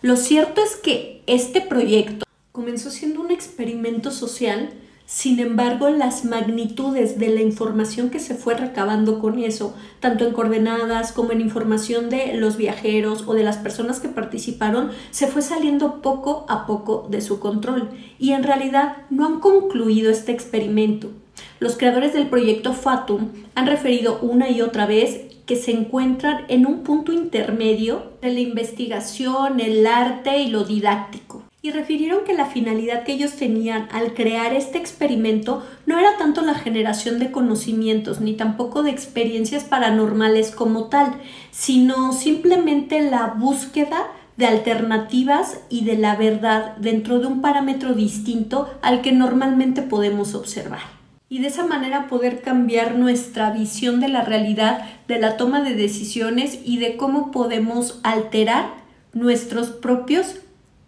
lo 0.04 0.16
cierto 0.16 0.62
es 0.62 0.76
que 0.76 1.24
este 1.26 1.60
proyecto 1.60 2.24
comenzó 2.52 2.92
siendo 2.92 3.20
un 3.20 3.32
experimento 3.32 4.12
social 4.12 4.70
sin 5.08 5.40
embargo, 5.40 5.90
las 5.90 6.26
magnitudes 6.26 7.20
de 7.20 7.30
la 7.30 7.42
información 7.42 8.10
que 8.10 8.20
se 8.20 8.34
fue 8.34 8.56
recabando 8.56 9.20
con 9.20 9.38
eso, 9.38 9.76
tanto 10.00 10.26
en 10.26 10.34
coordenadas 10.34 11.12
como 11.12 11.32
en 11.32 11.42
información 11.42 12.10
de 12.10 12.34
los 12.34 12.58
viajeros 12.58 13.24
o 13.28 13.36
de 13.36 13.44
las 13.44 13.58
personas 13.58 14.00
que 14.00 14.10
participaron, 14.10 14.90
se 15.12 15.28
fue 15.28 15.44
saliendo 15.44 16.02
poco 16.02 16.48
a 16.50 16.66
poco 16.66 17.08
de 17.08 17.22
su 17.22 17.40
control 17.40 17.92
y 18.18 18.32
en 18.32 18.42
realidad 18.42 18.98
no 19.12 19.28
han 19.28 19.40
concluido 19.40 20.10
este 20.10 20.32
experimento. 20.32 21.12
Los 21.60 21.78
creadores 21.78 22.14
del 22.14 22.28
proyecto 22.28 22.74
Fatum 22.74 23.30
han 23.54 23.68
referido 23.68 24.18
una 24.24 24.50
y 24.50 24.64
otra 24.64 24.88
vez 24.88 25.22
que 25.46 25.56
se 25.56 25.70
encuentran 25.70 26.46
en 26.48 26.66
un 26.66 26.82
punto 26.82 27.14
intermedio 27.14 28.14
de 28.24 28.34
la 28.34 28.40
investigación, 28.40 29.60
el 29.60 29.86
arte 29.86 30.40
y 30.40 30.48
lo 30.48 30.64
didáctico 30.64 31.45
y 31.66 31.72
refirieron 31.72 32.26
que 32.26 32.36
la 32.36 32.46
finalidad 32.46 33.04
que 33.06 33.14
ellos 33.14 33.38
tenían 33.38 33.88
al 33.92 34.14
crear 34.14 34.54
este 34.54 34.78
experimento 34.78 35.66
no 35.88 35.98
era 35.98 36.16
tanto 36.20 36.42
la 36.42 36.54
generación 36.54 37.18
de 37.18 37.32
conocimientos 37.32 38.22
ni 38.22 38.34
tampoco 38.34 38.84
de 38.84 38.92
experiencias 38.92 39.64
paranormales 39.64 40.52
como 40.52 40.90
tal, 40.90 41.16
sino 41.50 42.14
simplemente 42.14 43.02
la 43.02 43.34
búsqueda 43.36 44.06
de 44.38 44.46
alternativas 44.46 45.60
y 45.68 45.86
de 45.86 45.98
la 45.98 46.16
verdad 46.16 46.78
dentro 46.78 47.18
de 47.18 47.26
un 47.26 47.42
parámetro 47.42 47.96
distinto 47.96 48.70
al 48.84 49.02
que 49.02 49.12
normalmente 49.12 49.82
podemos 49.82 50.36
observar. 50.36 50.82
Y 51.30 51.40
de 51.40 51.48
esa 51.48 51.66
manera 51.66 52.08
poder 52.08 52.44
cambiar 52.44 52.94
nuestra 52.94 53.50
visión 53.50 54.00
de 54.02 54.10
la 54.10 54.22
realidad, 54.22 54.86
de 55.08 55.18
la 55.18 55.36
toma 55.36 55.64
de 55.64 55.74
decisiones 55.74 56.60
y 56.64 56.78
de 56.78 56.96
cómo 56.96 57.32
podemos 57.32 58.00
alterar 58.04 58.68
nuestros 59.14 59.70
propios 59.70 60.42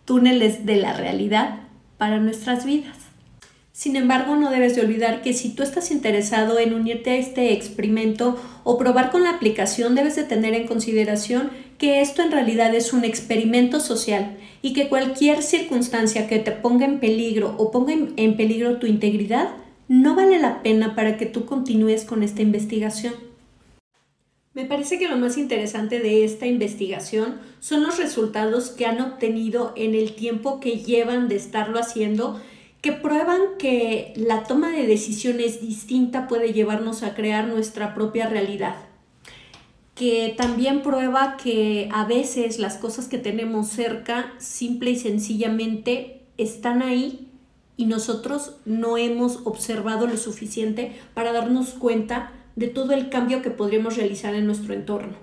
túneles 0.08 0.66
de 0.66 0.78
la 0.78 0.94
realidad 0.94 1.60
para 1.98 2.20
nuestras 2.20 2.66
vidas. 2.66 2.96
Sin 3.74 3.98
embargo, 3.98 4.38
no 4.38 4.50
debes 4.50 4.74
de 4.76 4.82
olvidar 4.82 5.22
que 5.22 5.34
si 5.34 5.50
tú 5.50 5.64
estás 5.64 5.92
interesado 5.92 6.58
en 6.58 6.74
unirte 6.74 7.12
a 7.12 7.18
este 7.18 7.52
experimento 7.52 8.42
o 8.64 8.78
probar 8.78 9.12
con 9.12 9.24
la 9.24 9.32
aplicación, 9.32 9.96
debes 9.96 10.16
de 10.16 10.24
tener 10.24 10.54
en 10.56 10.66
consideración 10.66 11.52
que 11.78 12.02
esto 12.02 12.24
en 12.24 12.32
realidad 12.32 12.74
es 12.74 12.94
un 12.94 13.04
experimento 13.04 13.82
social 13.82 14.38
y 14.62 14.74
que 14.74 14.88
cualquier 14.88 15.44
circunstancia 15.44 16.28
que 16.28 16.40
te 16.40 16.52
ponga 16.52 16.86
en 16.86 17.00
peligro 17.00 17.54
o 17.58 17.70
ponga 17.70 17.94
en 17.94 18.38
peligro 18.38 18.78
tu 18.78 18.88
integridad 18.88 19.50
no 19.90 20.16
vale 20.16 20.40
la 20.40 20.64
pena 20.64 20.96
para 20.96 21.18
que 21.18 21.26
tú 21.26 21.46
continúes 21.46 22.06
con 22.06 22.24
esta 22.24 22.42
investigación. 22.42 23.27
Me 24.58 24.66
parece 24.66 24.98
que 24.98 25.08
lo 25.08 25.18
más 25.18 25.38
interesante 25.38 26.00
de 26.00 26.26
esta 26.26 26.48
investigación 26.48 27.40
son 27.60 27.84
los 27.84 28.00
resultados 28.00 28.72
que 28.72 28.88
han 28.88 29.00
obtenido 29.02 29.72
en 29.76 29.94
el 29.94 30.16
tiempo 30.16 30.60
que 30.60 30.80
llevan 30.80 31.28
de 31.28 31.36
estarlo 31.36 31.78
haciendo 31.78 32.42
que 32.82 32.92
prueban 32.92 33.40
que 33.60 34.14
la 34.16 34.46
toma 34.46 34.72
de 34.72 34.88
decisiones 34.88 35.62
distinta 35.62 36.28
puede 36.28 36.54
llevarnos 36.54 37.04
a 37.04 37.14
crear 37.14 37.48
nuestra 37.48 37.94
propia 37.94 38.30
realidad, 38.30 38.78
que 39.94 40.34
también 40.36 40.82
prueba 40.82 41.38
que 41.38 41.88
a 41.94 42.06
veces 42.06 42.58
las 42.58 42.78
cosas 42.78 43.08
que 43.08 43.20
tenemos 43.20 43.68
cerca 43.68 44.34
simple 44.40 44.90
y 44.90 44.96
sencillamente 44.96 46.24
están 46.40 46.82
ahí 46.82 47.28
y 47.78 47.86
nosotros 47.86 48.56
no 48.66 48.98
hemos 48.98 49.42
observado 49.46 50.08
lo 50.08 50.18
suficiente 50.18 51.00
para 51.14 51.32
darnos 51.32 51.74
cuenta 51.74 52.32
de 52.58 52.68
todo 52.68 52.94
el 52.94 53.10
cambio 53.10 53.44
que 53.44 53.52
podríamos 53.52 53.96
realizar 53.96 54.34
en 54.34 54.48
nuestro 54.48 54.74
entorno. 54.74 55.16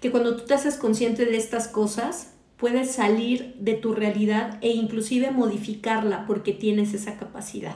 Que 0.00 0.12
cuando 0.12 0.36
tú 0.36 0.44
te 0.46 0.54
haces 0.54 0.76
consciente 0.76 1.26
de 1.26 1.36
estas 1.36 1.66
cosas, 1.66 2.34
puedes 2.56 2.92
salir 2.92 3.56
de 3.58 3.74
tu 3.74 3.94
realidad 3.94 4.58
e 4.60 4.70
inclusive 4.70 5.32
modificarla 5.32 6.24
porque 6.24 6.52
tienes 6.52 6.94
esa 6.94 7.18
capacidad. 7.18 7.74